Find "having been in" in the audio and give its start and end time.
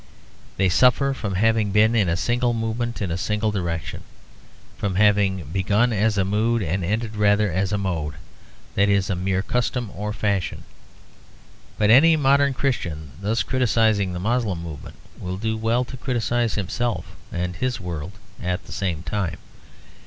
1.35-2.09